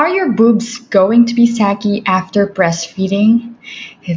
Are 0.00 0.08
your 0.08 0.32
boobs 0.32 0.78
going 0.78 1.26
to 1.26 1.34
be 1.34 1.46
saggy 1.46 2.02
after 2.06 2.46
breastfeeding? 2.46 3.56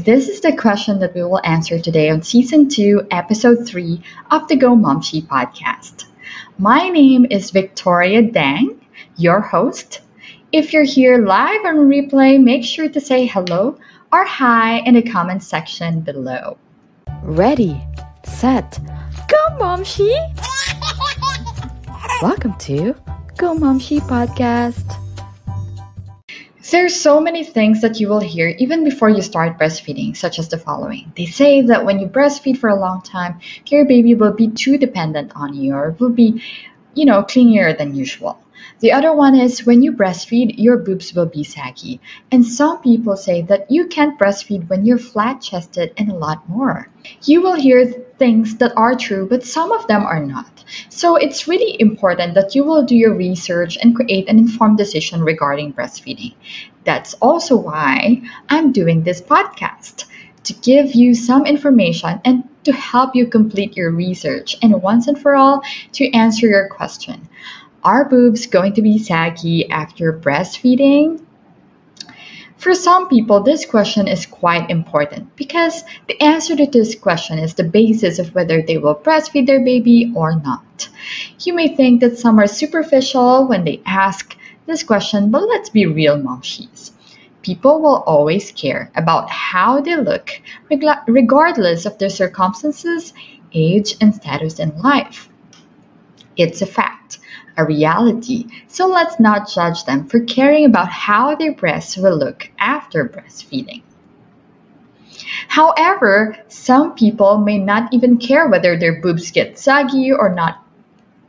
This 0.05 0.29
is 0.29 0.39
the 0.39 0.55
question 0.55 0.99
that 0.99 1.13
we 1.13 1.23
will 1.23 1.45
answer 1.45 1.77
today 1.77 2.09
on 2.09 2.21
Season 2.21 2.69
2, 2.69 3.07
Episode 3.11 3.67
3 3.67 4.01
of 4.31 4.47
the 4.47 4.55
Go 4.55 4.77
Momshi 4.77 5.27
podcast. 5.27 6.05
My 6.57 6.87
name 6.87 7.25
is 7.29 7.51
Victoria 7.51 8.21
Dang, 8.21 8.79
your 9.17 9.41
host. 9.41 9.99
If 10.53 10.71
you're 10.71 10.85
here 10.85 11.17
live 11.17 11.65
on 11.65 11.89
replay, 11.89 12.41
make 12.41 12.63
sure 12.63 12.87
to 12.87 13.01
say 13.01 13.25
hello 13.25 13.77
or 14.13 14.23
hi 14.23 14.77
in 14.85 14.93
the 14.93 15.01
comment 15.01 15.43
section 15.43 15.99
below. 15.99 16.57
Ready, 17.23 17.77
set, 18.23 18.79
go 19.27 19.57
Momshi! 19.59 20.15
Welcome 22.21 22.53
to 22.59 22.95
Go 23.35 23.53
Momshi 23.53 23.99
podcast. 23.99 25.02
There's 26.73 26.99
so 26.99 27.19
many 27.21 27.43
things 27.43 27.81
that 27.81 27.99
you 27.99 28.09
will 28.09 28.19
hear 28.19 28.47
even 28.57 28.83
before 28.83 29.07
you 29.07 29.21
start 29.21 29.59
breastfeeding, 29.59 30.17
such 30.17 30.39
as 30.39 30.49
the 30.49 30.57
following. 30.57 31.13
They 31.15 31.27
say 31.27 31.61
that 31.61 31.85
when 31.85 31.99
you 31.99 32.07
breastfeed 32.07 32.57
for 32.57 32.67
a 32.67 32.79
long 32.79 33.03
time, 33.03 33.41
your 33.67 33.85
baby 33.85 34.15
will 34.15 34.33
be 34.33 34.47
too 34.47 34.79
dependent 34.79 35.33
on 35.35 35.53
you 35.53 35.75
or 35.75 35.95
will 35.99 36.09
be, 36.09 36.41
you 36.95 37.05
know, 37.05 37.21
clingier 37.21 37.77
than 37.77 37.93
usual. 37.93 38.42
The 38.79 38.91
other 38.91 39.13
one 39.13 39.35
is 39.35 39.65
when 39.65 39.81
you 39.81 39.91
breastfeed, 39.91 40.55
your 40.57 40.77
boobs 40.77 41.13
will 41.13 41.25
be 41.25 41.43
saggy. 41.43 42.01
And 42.31 42.45
some 42.45 42.81
people 42.81 43.15
say 43.15 43.41
that 43.43 43.69
you 43.71 43.87
can't 43.87 44.19
breastfeed 44.19 44.69
when 44.69 44.85
you're 44.85 44.97
flat 44.97 45.41
chested 45.41 45.93
and 45.97 46.09
a 46.09 46.15
lot 46.15 46.47
more. 46.49 46.89
You 47.23 47.41
will 47.41 47.55
hear 47.55 47.85
things 48.19 48.57
that 48.57 48.73
are 48.75 48.95
true, 48.95 49.27
but 49.29 49.43
some 49.43 49.71
of 49.71 49.87
them 49.87 50.03
are 50.03 50.25
not. 50.25 50.63
So 50.89 51.15
it's 51.15 51.47
really 51.47 51.79
important 51.79 52.33
that 52.35 52.55
you 52.55 52.63
will 52.63 52.83
do 52.83 52.95
your 52.95 53.13
research 53.13 53.77
and 53.81 53.95
create 53.95 54.29
an 54.29 54.39
informed 54.39 54.77
decision 54.77 55.21
regarding 55.21 55.73
breastfeeding. 55.73 56.33
That's 56.85 57.13
also 57.15 57.55
why 57.55 58.21
I'm 58.49 58.71
doing 58.71 59.03
this 59.03 59.21
podcast 59.21 60.05
to 60.43 60.53
give 60.53 60.93
you 60.93 61.15
some 61.15 61.45
information 61.45 62.19
and 62.25 62.43
to 62.63 62.71
help 62.71 63.15
you 63.15 63.27
complete 63.27 63.75
your 63.75 63.91
research 63.91 64.55
and 64.61 64.81
once 64.81 65.07
and 65.07 65.19
for 65.19 65.35
all 65.35 65.61
to 65.93 66.11
answer 66.11 66.47
your 66.47 66.67
question. 66.69 67.27
Are 67.83 68.05
boobs 68.05 68.47
going 68.47 68.73
to 68.75 68.81
be 68.81 68.97
saggy 68.97 69.69
after 69.69 70.13
breastfeeding? 70.13 71.21
For 72.55 72.73
some 72.73 73.09
people, 73.09 73.41
this 73.41 73.65
question 73.65 74.07
is 74.07 74.25
quite 74.25 74.69
important 74.69 75.35
because 75.35 75.83
the 76.07 76.21
answer 76.21 76.55
to 76.55 76.65
this 76.65 76.95
question 76.95 77.39
is 77.39 77.55
the 77.55 77.65
basis 77.65 78.19
of 78.19 78.33
whether 78.33 78.61
they 78.61 78.77
will 78.77 78.95
breastfeed 78.95 79.47
their 79.47 79.65
baby 79.65 80.13
or 80.15 80.39
not. 80.39 80.87
You 81.41 81.53
may 81.53 81.75
think 81.75 81.99
that 81.99 82.17
some 82.17 82.39
are 82.39 82.47
superficial 82.47 83.49
when 83.49 83.65
they 83.65 83.81
ask 83.85 84.37
this 84.65 84.83
question, 84.83 85.29
but 85.29 85.45
let's 85.49 85.69
be 85.69 85.85
real, 85.85 86.17
momshies. 86.17 86.91
People 87.41 87.81
will 87.81 88.01
always 88.07 88.53
care 88.53 88.93
about 88.95 89.29
how 89.29 89.81
they 89.81 89.97
look, 89.97 90.29
regardless 90.69 91.85
of 91.85 91.97
their 91.97 92.09
circumstances, 92.09 93.13
age, 93.51 93.97
and 93.99 94.15
status 94.15 94.59
in 94.59 94.73
life. 94.81 95.27
It's 96.37 96.61
a 96.61 96.65
fact 96.65 97.19
a 97.57 97.65
reality, 97.65 98.47
so 98.67 98.87
let's 98.87 99.19
not 99.19 99.49
judge 99.49 99.85
them 99.85 100.07
for 100.07 100.19
caring 100.21 100.65
about 100.65 100.89
how 100.89 101.35
their 101.35 101.53
breasts 101.53 101.97
will 101.97 102.17
look 102.17 102.49
after 102.59 103.07
breastfeeding. 103.07 103.81
However, 105.47 106.37
some 106.47 106.95
people 106.95 107.37
may 107.37 107.57
not 107.57 107.93
even 107.93 108.17
care 108.17 108.47
whether 108.47 108.77
their 108.77 109.01
boobs 109.01 109.31
get 109.31 109.59
saggy 109.59 110.11
or 110.11 110.33
not 110.33 110.63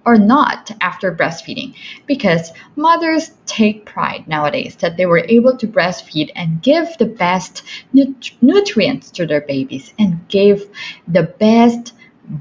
or 0.06 0.16
not 0.16 0.70
after 0.80 1.14
breastfeeding 1.14 1.74
because 2.06 2.52
mothers 2.76 3.30
take 3.46 3.86
pride 3.86 4.26
nowadays 4.28 4.76
that 4.76 4.96
they 4.96 5.06
were 5.06 5.24
able 5.28 5.56
to 5.56 5.66
breastfeed 5.66 6.30
and 6.36 6.62
give 6.62 6.96
the 6.98 7.06
best 7.06 7.62
nut- 7.92 8.30
nutrients 8.42 9.10
to 9.10 9.26
their 9.26 9.40
babies 9.40 9.94
and 9.98 10.26
gave 10.28 10.64
the 11.08 11.22
best 11.22 11.94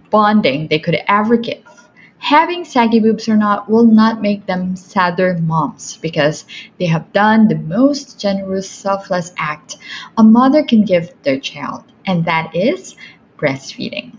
bonding 0.09 0.68
they 0.68 0.80
could 0.80 0.97
ever 1.07 1.38
give 1.38 1.82
having 2.23 2.63
saggy 2.63 3.01
boobs 3.01 3.28
or 3.28 3.35
not 3.35 3.69
will 3.69 3.85
not 3.85 4.22
make 4.22 4.45
them 4.45 4.78
sadder 4.78 5.38
moms 5.41 5.97
because 5.97 6.45
they 6.79 6.85
have 6.85 7.11
done 7.11 7.50
the 7.50 7.56
most 7.56 8.17
generous, 8.17 8.69
selfless 8.69 9.34
act 9.38 9.75
a 10.17 10.23
mother 10.23 10.63
can 10.63 10.85
give 10.85 11.13
their 11.23 11.38
child, 11.38 11.83
and 12.06 12.23
that 12.23 12.56
is 12.56 12.95
breastfeeding. 13.38 14.16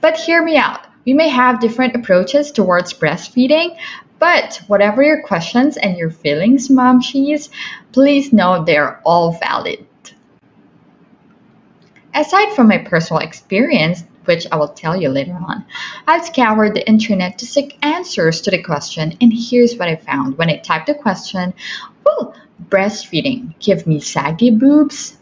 But 0.00 0.16
hear 0.16 0.42
me 0.42 0.56
out. 0.56 0.86
We 1.04 1.12
may 1.12 1.28
have 1.28 1.60
different 1.60 1.94
approaches 1.94 2.50
towards 2.50 2.94
breastfeeding, 2.94 3.76
but 4.18 4.62
whatever 4.66 5.02
your 5.02 5.22
questions 5.22 5.76
and 5.76 5.98
your 5.98 6.10
feelings, 6.10 6.70
mom 6.70 7.00
momshies, 7.00 7.50
please 7.92 8.32
know 8.32 8.64
they're 8.64 9.02
all 9.04 9.32
valid. 9.32 9.86
Aside 12.14 12.54
from 12.54 12.68
my 12.68 12.78
personal 12.78 13.20
experience, 13.20 14.02
which 14.26 14.46
I 14.50 14.56
will 14.56 14.68
tell 14.68 15.00
you 15.00 15.08
later 15.08 15.34
on. 15.34 15.64
I've 16.06 16.26
scoured 16.26 16.74
the 16.74 16.86
internet 16.88 17.38
to 17.38 17.46
seek 17.46 17.78
answers 17.84 18.40
to 18.42 18.50
the 18.50 18.62
question, 18.62 19.16
and 19.20 19.32
here's 19.32 19.76
what 19.76 19.88
I 19.88 19.96
found. 19.96 20.38
When 20.38 20.50
I 20.50 20.58
typed 20.58 20.86
the 20.86 20.94
question, 20.94 21.54
will 22.04 22.34
breastfeeding 22.68 23.58
give 23.58 23.86
me 23.86 24.00
saggy 24.00 24.50
boobs? 24.50 25.16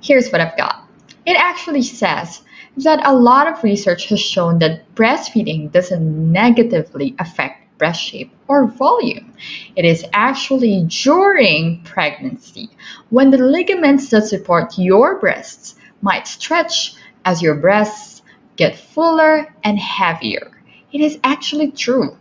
Here's 0.00 0.30
what 0.30 0.40
I've 0.40 0.56
got. 0.56 0.84
It 1.26 1.36
actually 1.38 1.82
says 1.82 2.42
that 2.78 3.06
a 3.06 3.14
lot 3.14 3.46
of 3.46 3.62
research 3.62 4.08
has 4.08 4.20
shown 4.20 4.58
that 4.58 4.94
breastfeeding 4.94 5.70
doesn't 5.72 6.32
negatively 6.32 7.14
affect 7.18 7.78
breast 7.78 8.02
shape 8.02 8.32
or 8.48 8.66
volume. 8.66 9.32
It 9.76 9.84
is 9.84 10.04
actually 10.12 10.86
during 10.88 11.82
pregnancy 11.82 12.70
when 13.10 13.30
the 13.30 13.38
ligaments 13.38 14.10
that 14.10 14.26
support 14.26 14.78
your 14.78 15.18
breasts 15.18 15.76
might 16.02 16.26
stretch 16.26 16.94
as 17.24 17.42
your 17.42 17.54
breasts 17.54 18.13
get 18.56 18.78
fuller 18.78 19.54
and 19.62 19.78
heavier. 19.78 20.50
It 20.92 21.00
is 21.00 21.18
actually 21.24 21.72
true. 21.72 22.16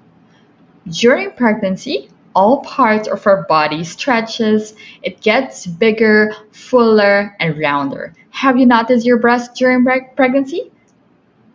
During 0.89 1.31
pregnancy, 1.31 2.09
all 2.35 2.61
parts 2.61 3.07
of 3.07 3.25
our 3.27 3.43
body 3.43 3.83
stretches, 3.83 4.73
it 5.01 5.21
gets 5.21 5.65
bigger, 5.65 6.33
fuller, 6.51 7.35
and 7.39 7.57
rounder. 7.57 8.13
Have 8.31 8.57
you 8.57 8.65
noticed 8.65 9.05
your 9.05 9.17
breasts 9.17 9.57
during 9.57 9.85
pregnancy? 10.15 10.71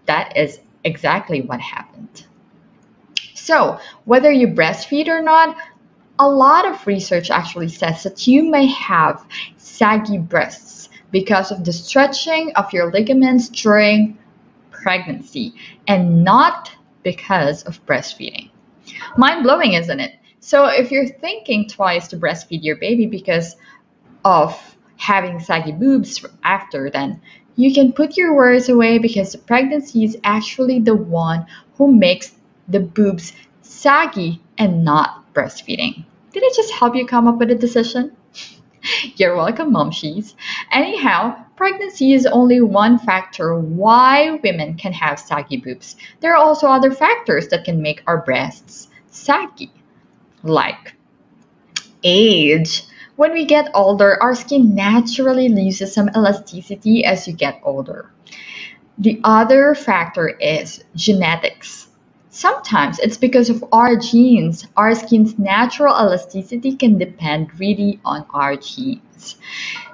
That 0.06 0.36
is 0.36 0.60
exactly 0.84 1.42
what 1.42 1.60
happened. 1.60 2.24
So, 3.34 3.78
whether 4.04 4.30
you 4.30 4.48
breastfeed 4.48 5.08
or 5.08 5.22
not, 5.22 5.56
a 6.18 6.28
lot 6.28 6.66
of 6.66 6.86
research 6.86 7.30
actually 7.30 7.68
says 7.68 8.02
that 8.02 8.26
you 8.26 8.50
may 8.50 8.66
have 8.66 9.24
saggy 9.56 10.18
breasts 10.18 10.88
because 11.10 11.50
of 11.50 11.64
the 11.64 11.72
stretching 11.72 12.52
of 12.56 12.72
your 12.72 12.92
ligaments 12.92 13.48
during 13.48 14.18
pregnancy 14.82 15.54
and 15.86 16.24
not 16.24 16.70
because 17.02 17.62
of 17.64 17.84
breastfeeding. 17.86 18.50
Mind 19.16 19.42
blowing, 19.42 19.74
isn't 19.74 20.00
it? 20.00 20.14
So, 20.40 20.66
if 20.66 20.90
you're 20.90 21.06
thinking 21.06 21.68
twice 21.68 22.08
to 22.08 22.16
breastfeed 22.16 22.62
your 22.62 22.76
baby 22.76 23.06
because 23.06 23.56
of 24.24 24.76
having 24.96 25.40
saggy 25.40 25.72
boobs 25.72 26.24
after, 26.42 26.90
then 26.90 27.20
you 27.56 27.74
can 27.74 27.92
put 27.92 28.16
your 28.16 28.34
worries 28.34 28.68
away 28.68 28.98
because 28.98 29.32
the 29.32 29.38
pregnancy 29.38 30.04
is 30.04 30.16
actually 30.22 30.78
the 30.78 30.94
one 30.94 31.46
who 31.76 31.92
makes 31.92 32.34
the 32.68 32.80
boobs 32.80 33.32
saggy 33.62 34.40
and 34.58 34.84
not 34.84 35.32
breastfeeding. 35.34 36.04
Did 36.32 36.42
it 36.42 36.54
just 36.54 36.72
help 36.72 36.94
you 36.94 37.06
come 37.06 37.26
up 37.26 37.38
with 37.38 37.50
a 37.50 37.54
decision? 37.54 38.16
You're 39.16 39.36
welcome, 39.36 39.72
mom 39.72 39.90
momshies. 39.90 40.34
Anyhow, 40.70 41.44
pregnancy 41.58 42.12
is 42.12 42.24
only 42.24 42.60
one 42.60 43.00
factor 43.00 43.58
why 43.58 44.38
women 44.44 44.76
can 44.76 44.92
have 44.92 45.18
saggy 45.18 45.56
boobs. 45.56 45.96
There 46.20 46.32
are 46.32 46.36
also 46.36 46.68
other 46.68 46.92
factors 46.92 47.48
that 47.48 47.64
can 47.64 47.82
make 47.82 48.00
our 48.06 48.18
breasts 48.22 48.86
saggy, 49.10 49.72
like 50.44 50.94
age. 52.04 52.84
When 53.16 53.32
we 53.32 53.44
get 53.44 53.72
older, 53.74 54.22
our 54.22 54.36
skin 54.36 54.76
naturally 54.76 55.48
loses 55.48 55.92
some 55.92 56.08
elasticity 56.10 57.04
as 57.04 57.26
you 57.26 57.34
get 57.34 57.60
older. 57.64 58.12
The 58.96 59.20
other 59.24 59.74
factor 59.74 60.28
is 60.28 60.84
genetics. 60.94 61.87
Sometimes 62.38 63.00
it's 63.00 63.16
because 63.16 63.50
of 63.50 63.64
our 63.72 63.96
genes. 63.96 64.64
Our 64.76 64.94
skin's 64.94 65.36
natural 65.40 65.92
elasticity 65.92 66.76
can 66.76 66.96
depend 66.96 67.58
really 67.58 67.98
on 68.04 68.24
our 68.30 68.54
genes. 68.54 69.34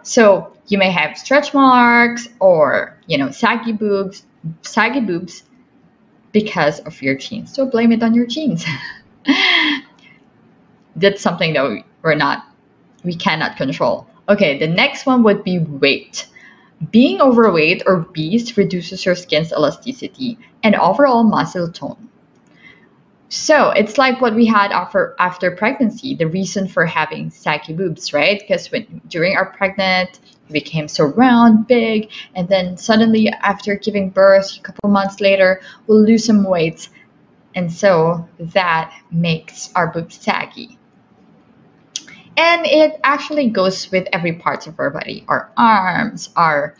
So 0.02 0.52
you 0.66 0.76
may 0.76 0.90
have 0.90 1.16
stretch 1.16 1.54
marks 1.54 2.28
or 2.40 2.98
you 3.06 3.16
know 3.16 3.30
saggy 3.30 3.72
boobs, 3.72 4.26
saggy 4.60 5.00
boobs 5.00 5.44
because 6.32 6.80
of 6.80 7.00
your 7.00 7.14
genes. 7.14 7.54
So 7.54 7.64
blame 7.64 7.92
it 7.92 8.02
on 8.02 8.12
your 8.12 8.26
genes. 8.26 8.66
That's 10.96 11.22
something 11.22 11.54
that 11.54 11.82
we're 12.02 12.14
not, 12.14 12.44
we 13.04 13.14
cannot 13.14 13.56
control. 13.56 14.06
Okay, 14.28 14.58
the 14.58 14.68
next 14.68 15.06
one 15.06 15.22
would 15.22 15.44
be 15.44 15.60
weight. 15.60 16.28
Being 16.90 17.22
overweight 17.22 17.84
or 17.86 17.94
obese 17.94 18.54
reduces 18.58 19.06
your 19.06 19.14
skin's 19.14 19.50
elasticity 19.50 20.36
and 20.62 20.74
overall 20.74 21.24
muscle 21.24 21.72
tone. 21.72 22.10
So 23.28 23.70
it's 23.70 23.98
like 23.98 24.20
what 24.20 24.34
we 24.34 24.46
had 24.46 24.70
after 24.70 25.16
after 25.18 25.50
pregnancy, 25.50 26.14
the 26.14 26.26
reason 26.26 26.68
for 26.68 26.86
having 26.86 27.30
saggy 27.30 27.72
boobs, 27.72 28.12
right? 28.12 28.40
Because 28.40 28.70
when 28.70 29.00
during 29.08 29.36
our 29.36 29.46
pregnant, 29.46 30.20
we 30.48 30.52
became 30.52 30.88
so 30.88 31.04
round, 31.04 31.66
big, 31.66 32.10
and 32.34 32.48
then 32.48 32.76
suddenly 32.76 33.28
after 33.28 33.76
giving 33.76 34.10
birth, 34.10 34.56
a 34.58 34.60
couple 34.60 34.90
months 34.90 35.20
later, 35.20 35.60
we'll 35.86 36.02
lose 36.04 36.24
some 36.24 36.44
weight, 36.44 36.88
and 37.54 37.72
so 37.72 38.28
that 38.38 38.94
makes 39.10 39.70
our 39.74 39.88
boobs 39.88 40.16
saggy. 40.16 40.78
And 42.36 42.66
it 42.66 43.00
actually 43.04 43.48
goes 43.48 43.90
with 43.90 44.08
every 44.12 44.34
part 44.34 44.66
of 44.66 44.78
our 44.78 44.90
body, 44.90 45.24
our 45.28 45.50
arms, 45.56 46.30
our 46.36 46.76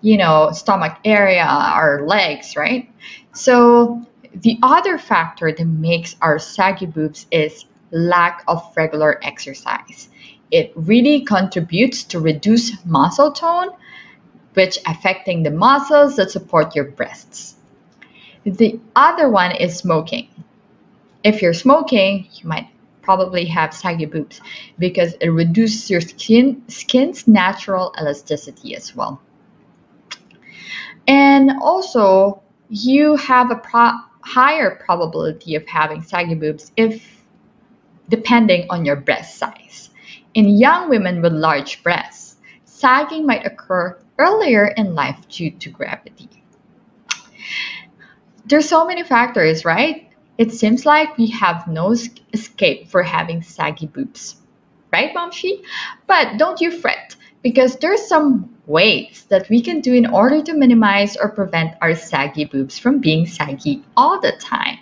you 0.00 0.16
know 0.18 0.50
stomach 0.52 0.98
area, 1.04 1.44
our 1.44 2.06
legs, 2.06 2.56
right? 2.56 2.90
So 3.34 4.06
the 4.42 4.58
other 4.62 4.98
factor 4.98 5.50
that 5.50 5.64
makes 5.64 6.14
our 6.20 6.38
saggy 6.38 6.86
boobs 6.86 7.26
is 7.30 7.64
lack 7.90 8.44
of 8.46 8.62
regular 8.76 9.18
exercise. 9.22 10.08
It 10.50 10.72
really 10.74 11.22
contributes 11.22 12.04
to 12.04 12.20
reduce 12.20 12.84
muscle 12.84 13.32
tone, 13.32 13.68
which 14.54 14.78
affecting 14.86 15.42
the 15.42 15.50
muscles 15.50 16.16
that 16.16 16.30
support 16.30 16.76
your 16.76 16.84
breasts. 16.84 17.56
The 18.44 18.78
other 18.94 19.28
one 19.28 19.52
is 19.52 19.76
smoking. 19.78 20.28
If 21.24 21.40
you're 21.40 21.54
smoking, 21.54 22.28
you 22.34 22.48
might 22.48 22.68
probably 23.00 23.46
have 23.46 23.72
saggy 23.72 24.04
boobs 24.04 24.40
because 24.78 25.14
it 25.14 25.28
reduces 25.28 25.88
your 25.90 26.00
skin 26.00 26.62
skin's 26.68 27.26
natural 27.26 27.94
elasticity 27.98 28.76
as 28.76 28.94
well. 28.94 29.20
And 31.06 31.52
also, 31.62 32.42
you 32.68 33.16
have 33.16 33.50
a 33.50 33.56
pro- 33.56 34.00
higher 34.26 34.74
probability 34.84 35.54
of 35.54 35.64
having 35.68 36.02
saggy 36.02 36.34
boobs 36.34 36.72
if 36.76 37.22
depending 38.08 38.66
on 38.70 38.84
your 38.84 38.96
breast 38.96 39.38
size. 39.38 39.90
In 40.34 40.48
young 40.48 40.88
women 40.88 41.22
with 41.22 41.32
large 41.32 41.82
breasts, 41.84 42.36
sagging 42.64 43.24
might 43.24 43.46
occur 43.46 43.98
earlier 44.18 44.66
in 44.66 44.94
life 44.94 45.16
due 45.28 45.52
to 45.52 45.70
gravity. 45.70 46.28
There's 48.46 48.68
so 48.68 48.86
many 48.86 49.04
factors, 49.04 49.64
right? 49.64 50.10
It 50.38 50.52
seems 50.52 50.84
like 50.84 51.16
we 51.16 51.28
have 51.28 51.66
no 51.68 51.94
escape 52.32 52.88
for 52.88 53.02
having 53.02 53.42
saggy 53.42 53.86
boobs. 53.86 54.36
Right, 54.92 55.14
Momshi? 55.14 55.62
But 56.06 56.36
don't 56.36 56.60
you 56.60 56.70
fret 56.70 57.16
because 57.46 57.76
there's 57.76 58.08
some 58.08 58.52
ways 58.66 59.24
that 59.28 59.48
we 59.48 59.60
can 59.60 59.80
do 59.80 59.94
in 59.94 60.04
order 60.04 60.42
to 60.42 60.52
minimize 60.52 61.16
or 61.16 61.28
prevent 61.28 61.76
our 61.80 61.94
saggy 61.94 62.44
boobs 62.44 62.76
from 62.76 62.98
being 62.98 63.24
saggy 63.24 63.84
all 63.96 64.20
the 64.20 64.32
time. 64.40 64.80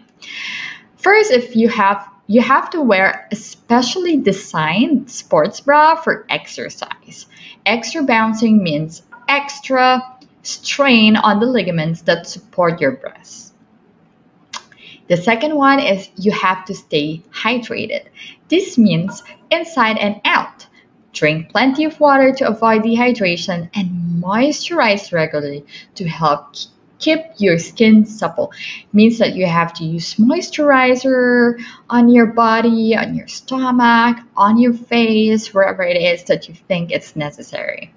First, 0.96 1.30
if 1.30 1.54
you 1.54 1.68
have 1.68 2.08
you 2.26 2.40
have 2.40 2.70
to 2.70 2.80
wear 2.80 3.28
a 3.30 3.36
specially 3.36 4.16
designed 4.16 5.10
sports 5.10 5.60
bra 5.60 5.96
for 5.96 6.24
exercise. 6.30 7.26
Extra 7.66 8.02
bouncing 8.02 8.62
means 8.62 9.02
extra 9.28 10.00
strain 10.42 11.16
on 11.16 11.40
the 11.40 11.46
ligaments 11.46 12.00
that 12.08 12.26
support 12.26 12.80
your 12.80 12.92
breasts. 12.92 13.52
The 15.08 15.18
second 15.18 15.54
one 15.54 15.80
is 15.80 16.08
you 16.16 16.32
have 16.32 16.64
to 16.64 16.74
stay 16.74 17.22
hydrated. 17.30 18.06
This 18.48 18.78
means 18.78 19.22
inside 19.50 19.98
and 19.98 20.22
out. 20.24 20.66
Drink 21.14 21.50
plenty 21.50 21.84
of 21.84 21.98
water 22.00 22.32
to 22.34 22.48
avoid 22.48 22.82
dehydration 22.82 23.70
and 23.74 24.22
moisturize 24.22 25.12
regularly 25.12 25.64
to 25.94 26.06
help 26.06 26.56
keep 26.98 27.20
your 27.38 27.58
skin 27.58 28.04
supple. 28.04 28.52
Means 28.92 29.18
that 29.18 29.34
you 29.34 29.46
have 29.46 29.72
to 29.74 29.84
use 29.84 30.14
moisturizer 30.16 31.58
on 31.88 32.08
your 32.08 32.26
body, 32.26 32.96
on 32.96 33.14
your 33.14 33.28
stomach, 33.28 34.18
on 34.36 34.58
your 34.58 34.72
face, 34.72 35.54
wherever 35.54 35.82
it 35.82 35.96
is 35.96 36.24
that 36.24 36.48
you 36.48 36.54
think 36.54 36.90
it's 36.90 37.14
necessary. 37.14 37.94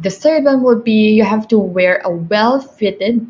The 0.00 0.10
third 0.10 0.44
one 0.44 0.62
would 0.62 0.82
be 0.84 1.12
you 1.12 1.24
have 1.24 1.46
to 1.48 1.58
wear 1.58 2.00
a 2.04 2.10
well 2.10 2.60
fitted 2.60 3.26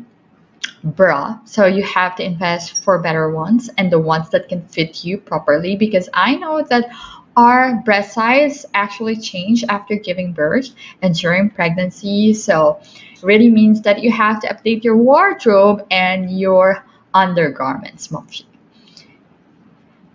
bra. 0.83 1.39
So 1.45 1.65
you 1.65 1.83
have 1.83 2.15
to 2.15 2.23
invest 2.23 2.83
for 2.83 2.99
better 2.99 3.29
ones 3.29 3.69
and 3.77 3.91
the 3.91 3.99
ones 3.99 4.29
that 4.29 4.49
can 4.49 4.67
fit 4.67 5.03
you 5.03 5.17
properly 5.17 5.75
because 5.75 6.09
I 6.13 6.35
know 6.35 6.63
that 6.63 6.89
our 7.35 7.75
breast 7.83 8.13
size 8.13 8.65
actually 8.73 9.17
change 9.17 9.63
after 9.67 9.95
giving 9.95 10.33
birth 10.33 10.69
and 11.01 11.15
during 11.15 11.49
pregnancy. 11.49 12.33
So 12.33 12.79
really 13.21 13.49
means 13.49 13.81
that 13.81 14.01
you 14.01 14.11
have 14.11 14.41
to 14.41 14.47
update 14.47 14.83
your 14.83 14.97
wardrobe 14.97 15.85
and 15.91 16.37
your 16.37 16.85
undergarments 17.13 18.11
monthly. 18.11 18.45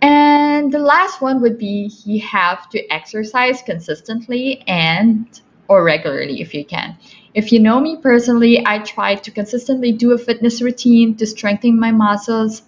And 0.01 0.71
the 0.71 0.79
last 0.79 1.21
one 1.21 1.41
would 1.41 1.57
be 1.59 1.91
you 2.05 2.21
have 2.21 2.69
to 2.69 2.87
exercise 2.91 3.61
consistently 3.61 4.63
and 4.67 5.27
or 5.67 5.83
regularly 5.83 6.41
if 6.41 6.53
you 6.53 6.65
can. 6.65 6.97
If 7.33 7.51
you 7.51 7.59
know 7.59 7.79
me 7.79 7.97
personally, 7.97 8.61
I 8.65 8.79
try 8.79 9.15
to 9.15 9.31
consistently 9.31 9.91
do 9.91 10.11
a 10.11 10.17
fitness 10.17 10.61
routine 10.61 11.15
to 11.15 11.25
strengthen 11.25 11.79
my 11.79 11.91
muscles 11.91 12.63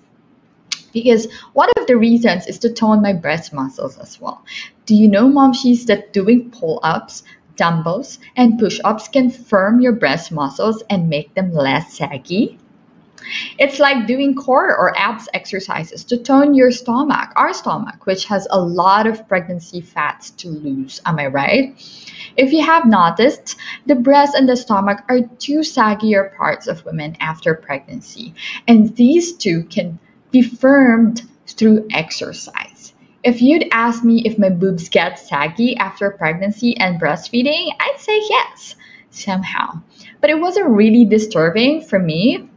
because 0.94 1.28
one 1.54 1.70
of 1.78 1.88
the 1.88 1.98
reasons 1.98 2.48
is 2.48 2.60
to 2.60 2.72
tone 2.72 3.02
my 3.02 3.14
breast 3.14 3.52
muscles 3.52 3.98
as 3.98 4.22
well. 4.22 4.46
Do 4.86 4.96
you 4.96 5.08
know, 5.08 5.28
momshies, 5.28 5.86
that 5.88 6.14
doing 6.14 6.52
pull 6.52 6.80
ups, 6.84 7.24
dumbbells, 7.56 8.20
and 8.36 8.60
push 8.60 8.80
ups 8.84 9.08
can 9.08 9.30
firm 9.30 9.82
your 9.82 9.94
breast 9.94 10.32
muscles 10.32 10.84
and 10.90 11.10
make 11.10 11.34
them 11.34 11.54
less 11.54 11.94
saggy? 11.94 12.58
It's 13.58 13.80
like 13.80 14.06
doing 14.06 14.36
core 14.36 14.76
or 14.76 14.98
abs 14.98 15.30
exercises 15.34 16.04
to 16.06 16.18
tone 16.18 16.54
your 16.54 16.72
stomach, 16.72 17.32
our 17.36 17.54
stomach, 17.54 18.06
which 18.06 18.26
has 18.26 18.48
a 18.52 18.60
lot 18.60 19.08
of 19.08 19.28
pregnancy 19.28 19.80
fats 19.80 20.32
to 20.32 20.50
lose. 20.50 21.02
Am 21.06 21.18
I 21.20 21.28
right? 21.28 21.74
If 22.36 22.52
you 22.52 22.66
have 22.66 22.86
noticed, 22.86 23.56
the 23.86 23.96
breast 23.96 24.36
and 24.36 24.50
the 24.50 24.58
stomach 24.58 25.04
are 25.08 25.22
two 25.40 25.60
saggier 25.60 26.36
parts 26.36 26.68
of 26.68 26.84
women 26.84 27.16
after 27.20 27.56
pregnancy, 27.56 28.34
and 28.68 28.94
these 28.96 29.34
two 29.34 29.64
can 29.64 30.00
be 30.34 30.42
firmed 30.42 31.22
through 31.48 31.88
exercise. 31.94 32.94
If 33.24 33.42
you'd 33.42 33.70
ask 33.72 34.04
me 34.04 34.24
if 34.26 34.38
my 34.38 34.50
boobs 34.50 34.90
get 34.90 35.20
saggy 35.20 35.78
after 35.78 36.10
pregnancy 36.12 36.76
and 36.76 37.00
breastfeeding, 37.00 37.70
I'd 37.80 38.00
say 38.00 38.20
yes, 38.30 38.76
somehow. 39.12 39.82
But 40.20 40.32
it 40.32 40.42
wasn't 40.42 40.72
really 40.72 41.06
disturbing 41.06 41.84
for 41.84 42.00
me. 42.00 42.50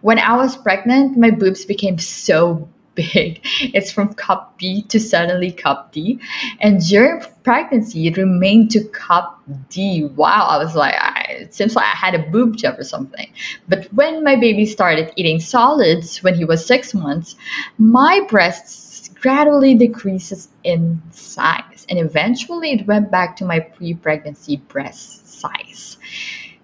When 0.00 0.18
I 0.18 0.36
was 0.36 0.56
pregnant, 0.56 1.18
my 1.18 1.30
boobs 1.30 1.64
became 1.66 1.98
so 1.98 2.68
big. 2.94 3.40
It's 3.74 3.90
from 3.90 4.14
cup 4.14 4.56
B 4.56 4.82
to 4.84 5.00
suddenly 5.00 5.50
cup 5.50 5.92
D. 5.92 6.20
And 6.60 6.80
during 6.80 7.22
pregnancy, 7.42 8.06
it 8.06 8.16
remained 8.16 8.70
to 8.70 8.84
cup 8.84 9.42
D. 9.68 10.04
Wow, 10.04 10.46
I 10.48 10.58
was 10.58 10.74
like, 10.74 10.94
it 11.40 11.54
seems 11.54 11.76
like 11.76 11.84
I 11.84 11.96
had 11.96 12.14
a 12.14 12.30
boob 12.30 12.56
job 12.56 12.78
or 12.78 12.84
something. 12.84 13.28
But 13.68 13.92
when 13.92 14.24
my 14.24 14.36
baby 14.36 14.66
started 14.66 15.12
eating 15.16 15.40
solids 15.40 16.22
when 16.22 16.34
he 16.34 16.44
was 16.44 16.66
six 16.66 16.94
months, 16.94 17.36
my 17.78 18.20
breasts 18.28 19.08
gradually 19.20 19.74
decreases 19.74 20.48
in 20.64 21.02
size. 21.10 21.86
And 21.88 21.98
eventually 21.98 22.72
it 22.72 22.86
went 22.86 23.10
back 23.10 23.36
to 23.36 23.44
my 23.44 23.60
pre-pregnancy 23.60 24.56
breast 24.68 25.40
size. 25.40 25.96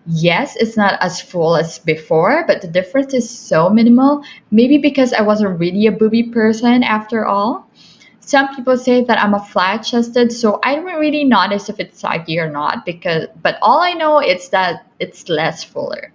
Yes, 0.07 0.57
it's 0.57 0.77
not 0.77 1.01
as 1.01 1.21
full 1.21 1.57
as 1.57 1.79
before, 1.79 2.45
but 2.47 2.61
the 2.61 2.67
difference 2.67 3.15
is 3.15 3.31
so 3.31 3.71
minimal. 3.71 4.25
Maybe 4.51 4.79
because 4.79 5.13
I 5.13 5.23
wasn't 5.23 5.61
really 5.61 5.87
a 5.87 5.93
booby 5.93 6.25
person 6.25 6.83
after 6.83 7.25
all. 7.25 7.69
Some 8.25 8.55
people 8.55 8.77
say 8.77 9.03
that 9.05 9.21
I'm 9.21 9.35
a 9.35 9.45
flat 9.45 9.79
chested, 9.79 10.33
so 10.33 10.61
I 10.63 10.77
don't 10.77 10.85
really 10.85 11.25
notice 11.25 11.69
if 11.69 11.81
it's 11.81 11.99
saggy 11.99 12.39
or 12.39 12.49
not 12.49 12.87
because 12.87 13.27
but 13.43 13.59
all 13.61 13.81
I 13.81 13.93
know 13.95 14.21
is 14.21 14.49
that 14.51 14.87
it's 15.01 15.29
less 15.29 15.65
fuller. 15.65 16.13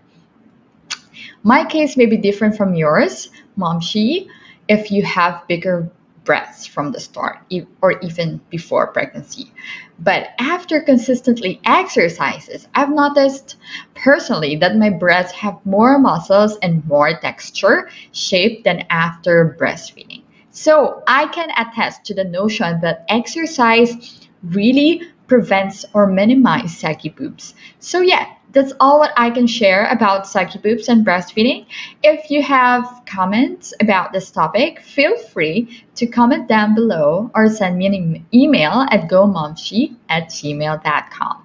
My 1.44 1.66
case 1.66 1.98
may 1.98 2.06
be 2.06 2.18
different 2.18 2.56
from 2.56 2.76
yours, 2.76 3.30
Momshi, 3.58 4.28
if 4.68 4.90
you 4.90 5.04
have 5.04 5.48
bigger 5.48 5.92
breasts 6.24 6.66
from 6.66 6.92
the 6.92 7.00
start 7.00 7.40
or 7.82 8.00
even 8.00 8.40
before 8.50 8.88
pregnancy. 8.88 9.52
But 10.00 10.30
after 10.40 10.82
consistently 10.82 11.60
exercises, 11.66 12.68
I've 12.74 12.90
noticed 12.90 13.58
personally 13.96 14.56
that 14.58 14.78
my 14.78 14.90
breasts 14.90 15.34
have 15.34 15.66
more 15.66 16.00
muscles 16.00 16.58
and 16.62 16.86
more 16.86 17.18
texture 17.20 17.90
shape 18.12 18.64
than 18.64 18.86
after 18.90 19.56
breastfeeding. 19.60 20.24
So 20.58 21.04
I 21.06 21.28
can 21.28 21.52
attest 21.52 22.04
to 22.06 22.16
the 22.16 22.24
notion 22.24 22.80
that 22.82 23.06
exercise 23.10 24.28
really 24.42 25.04
prevents 25.28 25.86
or 25.94 26.08
minimizes 26.08 26.76
saggy 26.76 27.10
boobs. 27.10 27.54
So 27.78 28.02
yeah, 28.02 28.26
that's 28.54 28.74
all 28.80 28.98
what 28.98 29.12
I 29.16 29.30
can 29.30 29.46
share 29.46 29.86
about 29.86 30.26
saggy 30.26 30.58
boobs 30.58 30.90
and 30.90 31.06
breastfeeding. 31.06 31.68
If 32.02 32.32
you 32.32 32.42
have 32.42 33.04
comments 33.06 33.72
about 33.80 34.14
this 34.14 34.32
topic, 34.32 34.82
feel 34.82 35.16
free 35.16 35.86
to 35.94 36.08
comment 36.08 36.48
down 36.48 36.74
below 36.74 37.30
or 37.36 37.50
send 37.50 37.78
me 37.78 37.86
an 37.86 38.26
email 38.34 38.88
at 38.90 39.08
gomomshi 39.08 39.96
at 40.10 40.30
gmail.com. 40.30 41.44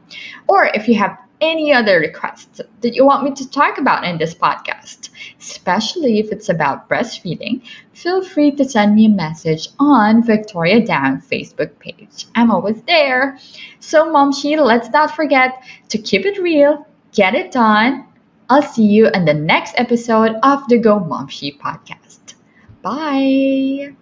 Or 0.49 0.71
if 0.73 0.89
you 0.89 0.95
have 0.95 1.19
any 1.43 1.73
other 1.73 1.99
requests 1.99 2.61
that 2.81 2.95
you 2.95 3.05
want 3.05 3.25
me 3.25 3.33
to 3.33 3.51
talk 3.51 3.77
about 3.77 4.05
in 4.05 4.17
this 4.17 4.35
podcast, 4.35 5.11
especially 5.41 6.21
if 6.21 6.31
it's 6.31 6.49
about 6.49 6.89
breastfeeding, 6.89 7.63
feel 7.93 8.25
free 8.25 8.53
to 8.53 8.65
send 8.65 8.95
me 8.95 9.07
a 9.07 9.11
message 9.11 9.69
on 9.79 10.23
Victoria 10.23 10.87
Down 10.87 11.21
Facebook 11.21 11.79
page. 11.81 12.27
I'm 12.35 12.51
always 12.51 12.81
there. 12.83 13.39
So, 13.81 14.07
Momshi, 14.07 14.57
let's 14.57 14.89
not 14.91 15.17
forget 15.17 15.63
to 15.89 15.99
keep 15.99 16.25
it 16.25 16.41
real, 16.41 16.87
get 17.13 17.35
it 17.35 17.53
done. 17.53 18.07
I'll 18.49 18.63
see 18.63 18.87
you 18.87 19.09
in 19.09 19.25
the 19.25 19.35
next 19.35 19.75
episode 19.77 20.37
of 20.43 20.69
the 20.69 20.79
Go 20.79 21.01
Momshi 21.01 21.59
podcast. 21.59 22.35
Bye. 22.83 23.97